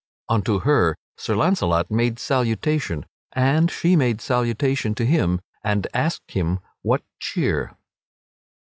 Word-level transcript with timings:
Unto 0.27 0.61
her 0.61 0.95
Sir 1.15 1.35
Launcelot 1.35 1.91
made 1.91 2.17
salutation, 2.17 3.05
and 3.33 3.69
she 3.69 3.95
made 3.95 4.19
salutation 4.19 4.95
to 4.95 5.05
him 5.05 5.39
and 5.63 5.85
asked 5.93 6.31
him 6.31 6.59
what 6.81 7.03
cheer. 7.19 7.77